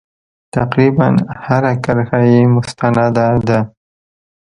تقریبا 0.55 1.09
هره 1.45 1.71
کرښه 1.83 2.19
یې 2.31 2.41
مستنده 2.55 3.27
ده. 3.47 3.59